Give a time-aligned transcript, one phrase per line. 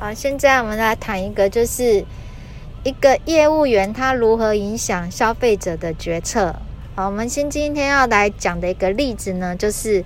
[0.00, 2.04] 好，现在我们来谈一个，就是
[2.84, 6.54] 一个业务员他如何影响消费者的决策。
[6.94, 10.04] 好，我们先今天要来讲的一个例子呢，就是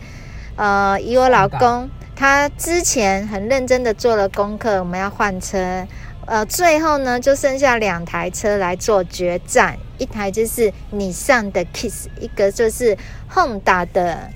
[0.56, 5.86] 呃，以我老公他之前很认真的做了功课，我们要换车，
[6.24, 12.96] 呃，最后呢就剩下两台车来做决战，一台就是 Nissan 的 Kiss，一个就是
[13.30, 14.30] Honda 的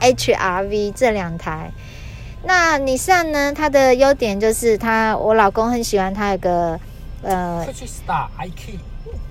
[0.00, 1.72] HR-V 这两台。
[2.44, 3.52] 那 Nissan 呢？
[3.52, 6.78] 它的优点就是它，我老公很喜欢它有个
[7.22, 8.78] 呃，Push Start iKey，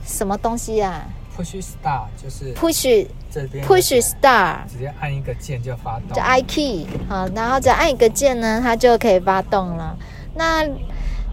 [0.06, 1.04] 什么东西啊
[1.38, 6.14] ？Push Start 就是 Push 这边 Push Start，直接按一个键就发动。
[6.14, 9.98] 就 iKey 好，然后只要按一个键呢，它就可以发动了。
[10.36, 10.66] 那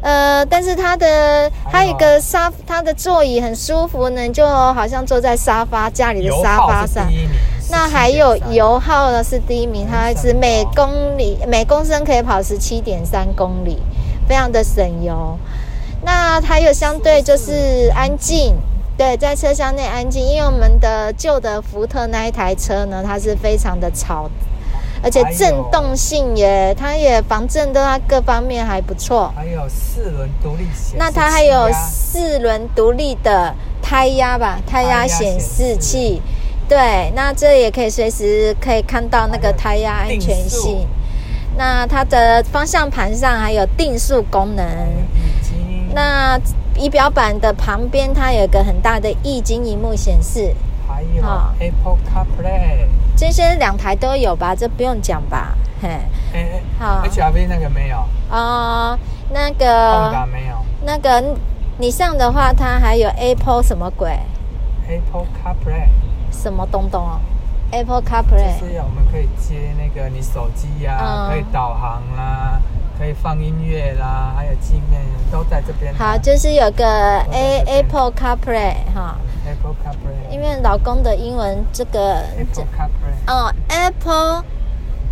[0.01, 7.09] 呃，但是它的还有一个沙，它的座椅很舒服呢，就好像坐在沙发家里的沙发上。
[7.71, 13.79] 那还有油耗呢是第一名，它是每公里每公升可以跑十七点三公里，
[14.27, 15.39] 非常的省油。
[16.03, 18.55] 那还有相对就是安静，
[18.97, 24.31] 对，在车厢内安静，因为我们的旧的福特那一台车呢，它是非常的吵，
[25.03, 29.31] 而且震动性也，它也防震的它各方面还不错。
[29.37, 36.23] 还有四轮独立显示器，那它还有四轮独立的胎压吧，胎压显示器。
[36.69, 40.87] 对，那这也可以随时可以看到那个胎压安全性。
[41.57, 44.67] 那它的方向盘上还有定速功能。
[45.95, 46.39] 那
[46.77, 50.55] 仪表板的旁边它有个很大的液晶萤幕显示。
[50.87, 51.23] 还有
[51.59, 52.87] Apple CarPlay。
[53.17, 54.55] 这些两台都有吧？
[54.55, 55.57] 这不用讲吧？
[55.81, 55.89] 嘿。
[56.79, 57.03] 好。
[57.05, 57.97] HRV 那个没有。
[58.31, 58.97] 哦，
[59.31, 60.27] 那个。
[60.31, 60.57] 没有。
[60.85, 61.35] 那个
[61.79, 64.11] 你上的话，它还有 Apple 什么鬼
[64.87, 65.89] ？Apple CarPlay。
[66.31, 67.21] 什么东东啊
[67.71, 72.61] ？Apple CarPlay 就是我们可以接那个你手机呀、啊，嗯、可以导航啦，
[72.99, 75.95] 可以放音乐啦，还有界面都在这边。
[75.95, 76.85] 好，就是有个
[77.33, 79.17] A Apple CarPlay 哈。
[79.47, 80.31] Apple CarPlay。
[80.31, 83.27] 因为老公的英文这个 Apple CarPlay。
[83.27, 84.45] 哦，Apple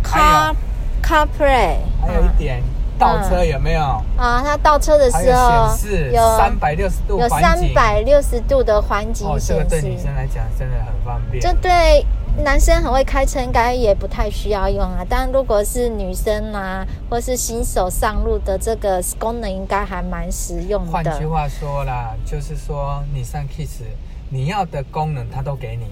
[0.03, 0.55] Car
[1.03, 1.77] CarPlay。
[2.01, 2.63] 还有一点。
[2.97, 3.81] 倒车有没有
[4.17, 4.41] 啊？
[4.43, 5.69] 它倒车的时候
[6.11, 9.53] 有三百六十度，有三百六十度的环景显示。
[9.53, 11.41] 哦，这个对女生来讲真的很方便。
[11.41, 12.05] 这对
[12.43, 15.05] 男生很会开车，应该也不太需要用啊。
[15.07, 20.91] 但如果是女生啊，或是新手上路的，这个功能应该还蛮实用的。
[20.91, 23.83] 换句话说啦，就是说你上 Kiss，
[24.29, 25.85] 你要的功能它都给你，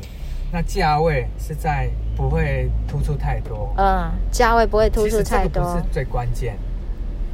[0.52, 3.74] 那价位是在不会突出太多。
[3.78, 6.58] 嗯，价位不会突出太多，这不是最关键。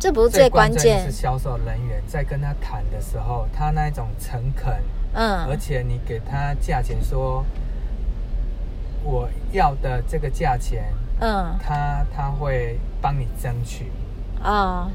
[0.02, 4.74] 这不是最关键，是销售人员在跟他谈的时候，他那一种诚恳，
[5.14, 7.46] 嗯，而且你给他价钱说，
[9.04, 13.92] 我要的这个价钱，嗯，他他会帮你争取，
[14.42, 14.92] 啊、哦。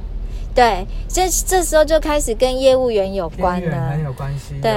[0.55, 4.59] 对，这这时候就开始跟业务员有关了，很有关系。
[4.63, 4.73] 对，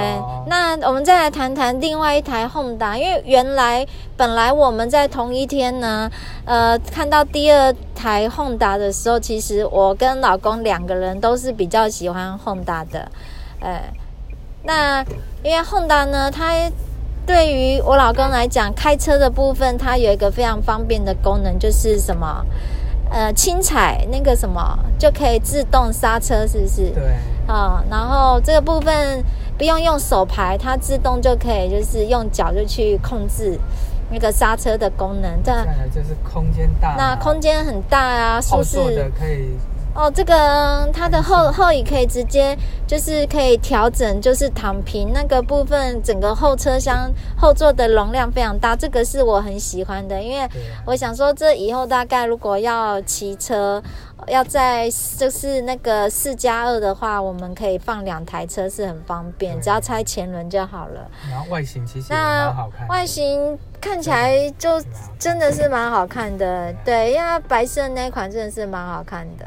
[0.46, 6.10] 那我们再来谈谈另外一台 Honda，因为原来本来我们在同一天呢，
[6.44, 13.10] 呃，看到第二台 Honda 的时候，其实我跟老公两个人都是比较喜欢 Honda 的，
[13.60, 13.82] 呃，
[14.64, 15.02] 那
[15.42, 16.52] 因为 Honda 呢，它
[17.26, 22.44] 对于我老公来讲，开车的部分它有一个非常方便的功能，就是什么？
[23.10, 26.90] 呃，轻踩那个什么就可以自动刹车，是不是？
[26.90, 27.02] 对。
[27.46, 29.24] 啊，然后这个部分
[29.58, 33.58] 不用用手排，它自动就可以，就是用脚就去控制
[34.10, 35.42] 那个刹车的功能。
[35.42, 39.56] 再来就是空间大，那空间很大啊，舒适的可以。
[40.00, 42.56] 哦，这个它的后后椅可以直接
[42.86, 50.48] 就是可以调整，就是躺平那个部分，整个后车厢后座的容量非常大，这个是我很喜欢的，因为
[50.86, 53.82] 我想说这以后大概如果要骑车，
[54.26, 61.06] 要在就是那个四加二的话，我们可以放两台车是很方便，只要拆前轮就好了。
[61.30, 64.82] 然后外形其实蛮好看，外形看起来就
[65.18, 69.44] 真的是蛮好看的，对，因为白色那款真的是蛮好看的。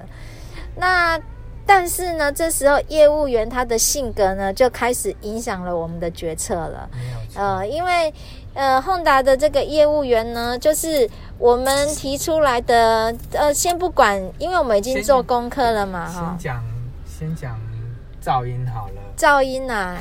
[0.76, 1.20] 那
[1.66, 6.90] 但是呢，这时候业务员他的性格呢，就开始影响了我们的决策了。
[7.36, 8.14] 呃，因为
[8.54, 11.10] 呃，Honda 的这个业务员呢，就是
[11.40, 13.16] 我们提出来的。
[13.32, 16.38] 呃，先不管，因为我们已经做功课了嘛，哈。
[16.38, 16.64] 先讲
[17.06, 17.60] 先讲
[18.22, 18.94] 噪音好了。
[19.18, 19.98] 噪音啊，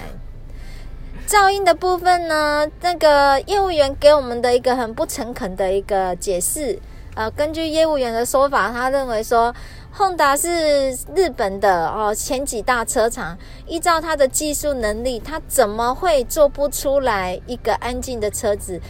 [1.28, 6.78] 噪音的部分呢，那个业务员给我们的一个很不诚恳的一个解释。
[7.14, 9.54] 呃，根据业务员的说法，他认为说。
[9.94, 13.36] Honda 是日本的哦，前几大车厂，
[13.66, 18.80] 依照他的技术能力，他怎么会做不出来一个安静的车子？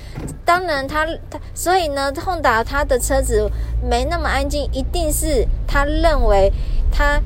[0.44, 3.50] 当然他，他所以呢，Honda 它的车子
[3.82, 6.52] 没那么安静，一定是他认为
[6.92, 7.20] 他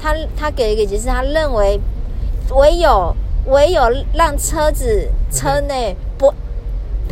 [0.00, 1.80] 他他给一个解释，他认为
[2.56, 3.14] 唯有
[3.46, 6.34] 唯有让车子车内不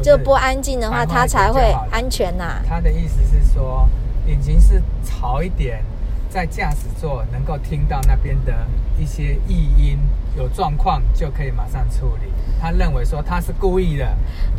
[0.02, 2.62] 就不安静的话，他才会安全呐、啊。
[2.68, 3.88] 他的意思是说，
[4.26, 5.82] 引擎是吵一点，
[6.28, 8.52] 在驾驶座能够听到那边的
[8.98, 9.98] 一些异音，
[10.36, 12.30] 有状况就可以马上处理。
[12.62, 14.06] 他认为说他是故意的，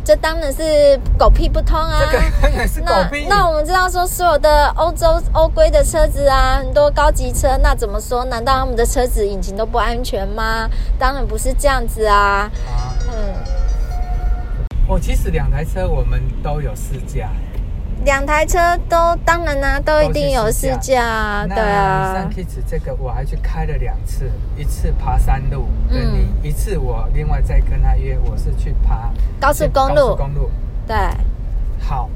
[0.04, 2.00] 这当然是狗屁不通啊！
[2.00, 3.26] 这个当然 是狗屁。
[3.28, 8.24] 那，那我们知道说，所有的欧洲欧规的车子啊，很多高级车，那怎么说？
[8.24, 10.68] 难道他们的车子引擎都不安全吗？
[10.98, 12.50] 当然不是这样子啊。
[12.66, 12.91] 啊
[14.92, 17.30] 嗯，我其实两台车我们都有试驾。
[18.04, 18.58] 两台车
[18.88, 22.14] 都当然啦、啊，都一定有试驾，对啊。
[22.14, 29.10] Nissan Kicks 这个我还去开了两次，一次爬山路，跟你、嗯、一次我另外再跟他约，我是去爬
[29.40, 29.94] 高速公路。
[29.94, 30.50] 高速公路，
[30.86, 30.96] 对。
[31.80, 32.10] 好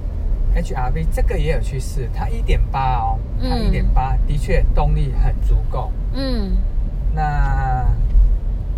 [0.57, 5.93] ，HRV 这个也有去试，它一点八哦，它一点八的确动力很足够。
[6.13, 6.57] 嗯。
[7.15, 7.87] 那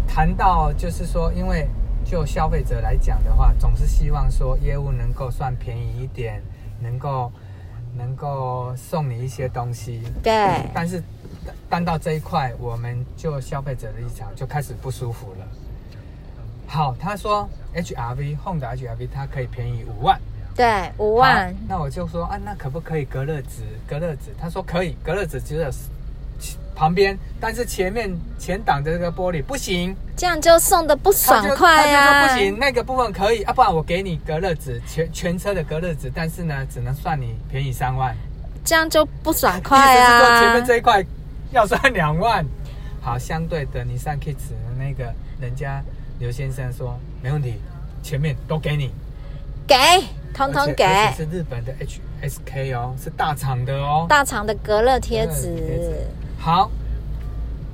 [0.06, 1.66] 谈到就是说，因为
[2.08, 6.43] 就消费者来讲的话，总是希望说业务能够算便宜一点。
[6.81, 7.32] 能够
[7.96, 11.02] 能够送你一些东西，对，但是
[11.69, 15.46] 单到这一块，我们就消费者的立场就开始不舒服了。
[16.69, 20.20] 好，他说 HRV Honda HRV 它可以便宜五万，
[20.54, 21.52] 对，五万。
[21.66, 23.64] 那我就说啊，那可不可以隔热纸？
[23.88, 25.69] 隔热纸，他说可以，隔热纸只有。
[26.75, 32.06] 旁边，但是前面前挡的这个玻璃不行，这样就送的不爽快呀、啊。
[32.06, 38.14] 他就说不行，那个部分可以啊，不然我给你隔热纸，全全车的隔热纸，但是呢，只能算你便宜三万，
[38.64, 40.19] 这样就不爽快啊。
[40.19, 41.05] 意思是说前面这一块
[41.50, 42.44] 要算两万。
[43.00, 45.82] 好，相对的，你上 Kicks 的那个人家
[46.19, 47.55] 刘先生说没问题，
[48.02, 48.90] 前面都给你，
[49.67, 49.75] 给，
[50.35, 50.85] 通通给。
[51.17, 51.73] 是日本的
[52.23, 56.06] HSK 哦，是大厂的哦，大厂的隔热贴纸。
[56.40, 56.70] 好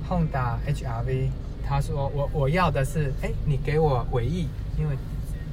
[0.08, 1.28] ，Honda HRV，
[1.68, 4.96] 他说我我要的是，哎，你给我尾翼，因为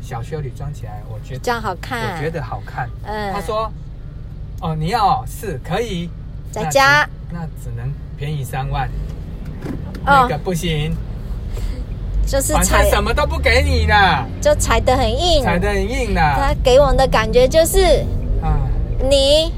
[0.01, 2.89] 小修理装起来，我觉得这样好看，我觉得好看。
[3.03, 3.71] 嗯，他说，
[4.61, 6.09] 哦，你要哦是可以，
[6.51, 8.89] 在家，那只能便宜三万，
[10.05, 10.95] 那个不行，
[12.25, 16.21] 就是踩什么都不给你的，就踩得很硬，踩得很硬的。
[16.21, 18.05] 他给我们的感觉就是，
[18.41, 18.57] 啊，
[19.09, 19.53] 你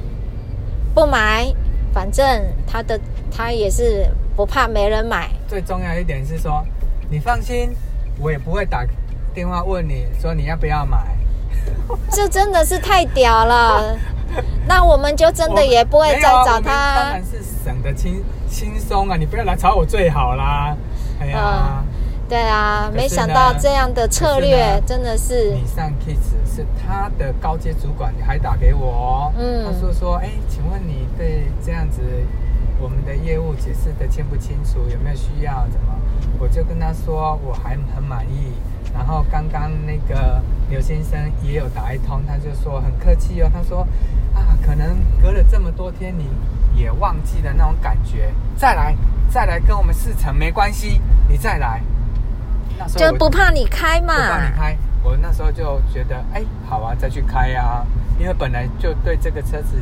[0.96, 1.54] 不买，
[1.94, 2.26] 反正
[2.66, 3.00] 他的。
[3.36, 5.30] 他也是不怕没人买。
[5.48, 6.64] 最重要一点是说，
[7.10, 7.76] 你放心，
[8.20, 8.86] 我也不会打
[9.34, 10.98] 电话问你说你要不要买。
[12.12, 13.98] 这真的是太屌了，
[14.68, 16.72] 那我们就真的也不会再找他。
[16.72, 20.76] 啊、当然是省得轻轻松啊，你不要来找我最好啦。
[21.20, 21.40] 哎呀。
[21.80, 21.94] 嗯
[22.30, 25.52] 对啊，没想到这样的策略真的是。
[25.52, 29.34] 你上 Kicks 是他的高阶主管，你还打给我哦。
[29.38, 29.66] 嗯。
[29.66, 32.02] 他说说，哎，请问你对这样子
[32.84, 34.80] 我们的业务解释的清不清楚？
[34.92, 35.66] 有没有需要？
[35.72, 35.96] 怎么？
[36.38, 38.52] 我就跟他说我还很满意。
[38.94, 43.50] 然后刚刚那个刘先生也有打一通，他就说很客气哦。
[43.54, 43.88] 他说
[44.36, 46.28] 啊，可能隔了这么多天，你
[46.76, 48.34] 也忘记了那种感觉。
[48.58, 48.94] 再来，
[49.30, 51.00] 再来跟我们试乘没关系，
[51.30, 51.82] 你再来。
[52.98, 54.14] 就不怕你开嘛？
[54.14, 57.88] 不怕你开，我那时候就觉得，哎，好啊，再去开呀、啊。
[58.20, 59.82] 因为本来就对这个车子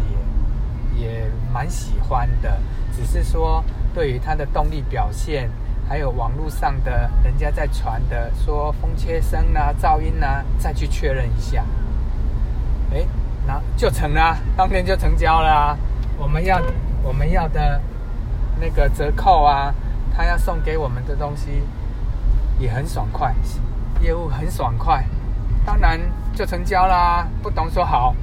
[0.95, 2.57] 也也蛮喜欢的，
[2.95, 3.63] 只是说
[3.93, 5.49] 对于它的动力表现，
[5.87, 11.63] 还有网络上的人家在传的说风切声啊、噪音啊，再去确认一下。
[12.93, 13.05] 哎，
[13.45, 15.77] 那就成了，当天就成交了、
[16.17, 16.61] 我们要
[17.03, 17.81] 我们要的
[18.59, 19.73] 那个折扣啊，
[20.15, 21.63] 他要送给我们的东西。
[22.59, 23.33] 也很爽快，
[24.01, 25.03] 业务很爽快，
[25.65, 25.99] 当然
[26.35, 27.27] 就成交啦。
[27.41, 28.15] 不懂说好，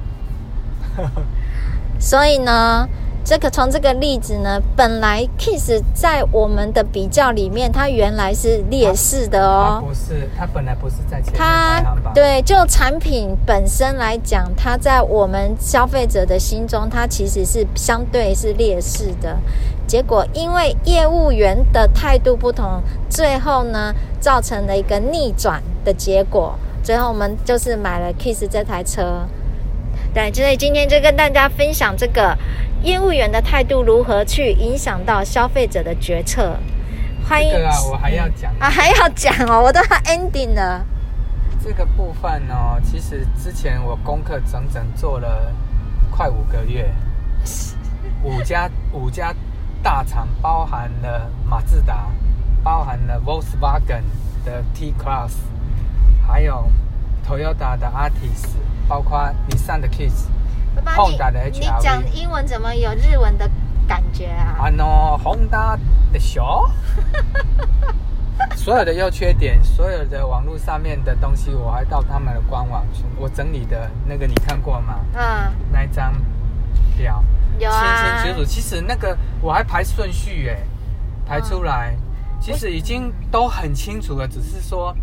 [1.99, 2.87] 所以呢，
[3.23, 9.83] 这个从这个例子呢，本来 Kicks 在我们的比较里面，它原来是劣势的哦。
[9.85, 12.13] 不是，它本来不是在前面排行榜。
[12.13, 19.37] 对，就产品本身来讲，它在我们消费者的心中，它其实是相对是劣势的。
[19.85, 26.55] 结果因为业务员的态度不同，最后呢，造成了一个逆转的结果。
[26.81, 29.27] 最后我们就是买了 Kicks 这台车。
[30.13, 32.37] 对，所以今天就跟大家分享这个
[32.81, 36.57] 业务员的态度如何去影响到消费者的决策。
[37.27, 37.51] 欢迎。
[37.51, 40.85] 这个啊，我还要讲啊，还要讲哦，我都要 ending 了。
[41.63, 45.53] 这个部分哦，其实之前我功课整整做了
[46.09, 46.89] 快五个月，
[48.23, 49.33] 五家五家。
[49.81, 52.11] 大厂包含了马自达，
[52.61, 54.03] 包含了 Volkswagen
[54.43, 55.31] 的 T Class，
[56.27, 56.69] 还有
[57.29, 58.47] Toyota 的 Altis，
[58.87, 59.19] 包括
[59.51, 61.59] Nissan 的 Kicks，Honda 的 HRV。
[61.59, 63.47] 你讲英文怎么有日文的
[63.87, 64.57] 感觉啊？
[64.57, 65.77] 啊喏，Honda
[66.11, 66.67] 的小，
[68.55, 74.95] 所有的优缺点，所有的网络上面的东西，我还到他们的官网去，我整理的那个你看过吗？
[75.13, 76.11] 嗯，那一张
[76.97, 77.23] 表，
[77.59, 78.45] 有啊，清清楚楚。
[78.45, 80.57] 其实那个我还排顺序哎，
[81.27, 84.95] 排出来，嗯、其实已经都很清楚了，只是说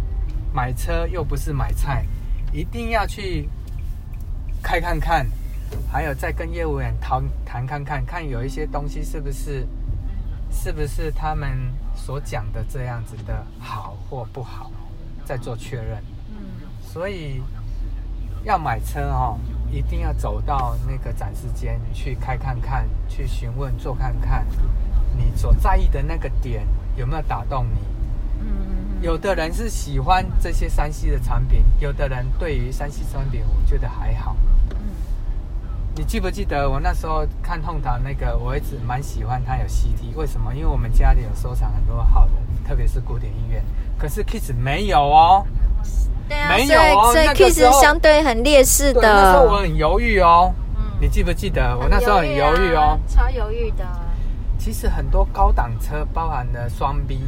[0.52, 2.04] 买车又不是买菜，
[2.56, 3.46] 一定要去
[4.62, 5.26] 开看看。
[5.92, 9.66] 还有再跟业务员谈谈看看，看有一些东西是不是，
[10.50, 11.50] 是不是他们
[11.94, 14.70] 所讲的这样子的好或不好，
[15.24, 16.02] 再做确认。
[16.30, 17.42] 嗯，所以
[18.44, 19.38] 要买车哦，
[19.70, 24.46] 一定要走到那个展示间去开看看，去询问做看看，
[25.16, 26.64] 你所在意的那个点
[26.96, 27.80] 有没有打动你。
[28.40, 28.75] 嗯，
[29.06, 34.34] 有的人是喜欢这些 3C 的产品，有的人对于 3C 产品，我觉得还好。
[35.94, 40.52] 你记不记得我那时候看 Honda 那个，我一直蛮喜欢它有 CD，为什么？
[40.52, 42.32] 因为我们家里有收藏很多好的，
[42.68, 43.62] 特别是古典音乐。
[43.96, 45.46] 可是 Kiss 没有哦，
[46.28, 49.02] 对啊，没有哦，所以 Kiss 相对很劣势的。
[49.02, 53.86] 那时候我很犹豫哦，嗯，你记不记得我那时候很犹豫哦，超犹豫的。
[54.58, 57.20] 其实很多高档车，包含了双 B，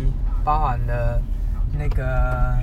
[0.42, 1.22] 包含了
[1.72, 2.58] 那个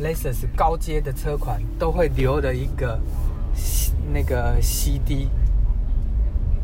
[0.00, 2.98] Lexus 高阶的车款，都会留的一个。
[4.10, 5.28] 那个 CD，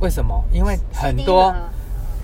[0.00, 0.43] 为什么？
[0.50, 1.54] 因为很多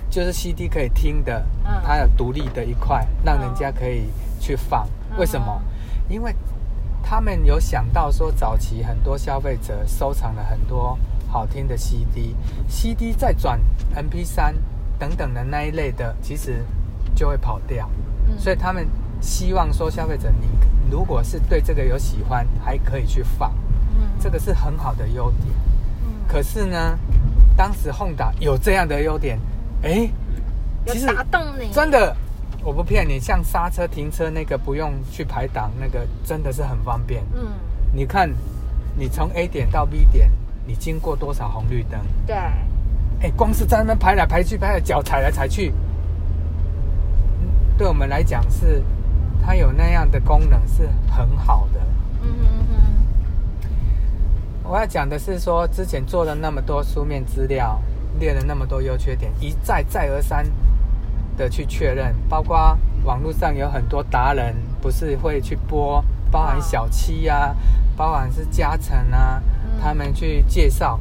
[0.08, 1.44] 就是 CD 可以听的，
[1.84, 4.04] 它有独立的一块，让人家可以
[4.38, 4.88] 去放。
[5.18, 5.60] 为什么？
[6.08, 6.34] 因为
[7.02, 13.60] 他们有想到说，早期很多消费者收藏了很多好听的 CD，CD 再转
[13.94, 14.54] MP3
[14.98, 16.64] 等等的那一类的，其实
[17.14, 17.90] 就会跑掉。
[18.38, 18.86] 所以他们
[19.20, 20.46] 希望说，消费者你
[20.90, 23.52] 如果是对这个有喜欢，还可以去放。
[24.18, 25.46] 这个是很好的优点，
[26.04, 26.98] 嗯，可是呢，
[27.56, 29.38] 当时 Honda 有这样的优点，
[29.82, 30.08] 哎，
[30.86, 32.14] 其实打动你真的，
[32.62, 37.22] 我不骗你，像刹车、停车那个不用去排档，那个真的是很方便。
[37.34, 37.48] 嗯，
[37.92, 38.30] 你看，
[38.96, 40.30] 你从 A 点到 B 点，
[40.66, 42.00] 你经过多少红绿灯？
[42.26, 42.36] 对，
[43.22, 45.72] 哎，光是在那边排来排去，排来脚踩来踩去，
[47.80, 48.82] 对我们来讲是，
[49.42, 51.80] 它有那样的功能是很好的。
[52.22, 52.76] 嗯嗯嗯
[54.62, 57.80] 我要讲的是说，之前做了那么多书面资料，
[58.18, 60.46] 列了那么多优缺点，一再再而三
[61.38, 67.56] 的去确认，包括网络上有很多达人，不是会去播，包含小七呀、啊，
[67.96, 69.42] 包含是嘉诚啊，
[69.80, 71.00] 他们去介绍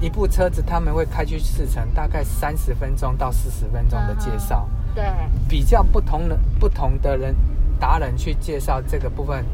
[0.00, 5.04] 一部车子，他们会开去试乘，大概三十分钟到四十分钟的介绍，对，
[5.48, 7.36] 比较不同的不同的人
[7.78, 9.44] 达人去介绍这个部分。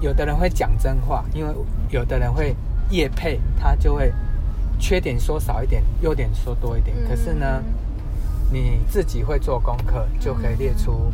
[0.00, 1.52] 有的人会讲真话，因为
[1.90, 2.54] 有的人会
[2.90, 4.12] 夜配，他就会
[4.78, 6.96] 缺点说少一点，优点说多一点。
[7.08, 7.62] 可是呢，
[8.52, 11.12] 你自己会做功课，就可以列出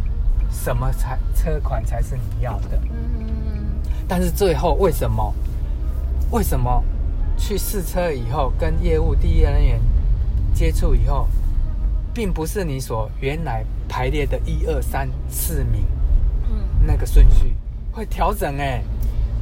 [0.51, 2.79] 什么才车款才是你要的。
[2.91, 3.65] 嗯
[4.07, 5.35] 但是最后为什么？
[6.31, 6.85] 为什么
[7.37, 9.81] 去试车以后，跟业务第一人员
[10.55, 11.29] 接触以后，
[12.13, 15.85] 并不是你所原来排列的一二三四名，
[16.51, 17.55] 嗯那个顺序。
[17.93, 18.83] 会调整哎，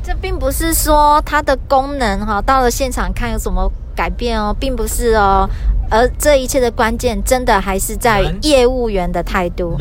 [0.03, 5.49] 这并不是说它的功能哈，到了现场看有什么改变哦，并不是哦，
[5.91, 9.75] 而这一切的关键真的还是在业务员的态度。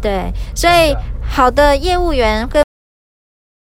[0.00, 2.62] 对，所以好的业务员会。